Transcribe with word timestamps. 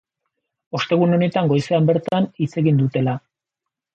Ostegun 0.77 1.13
honetan 1.17 1.51
goizean 1.51 1.91
bertan 1.91 2.27
hitzegin 2.45 2.83
dutela. 2.83 3.17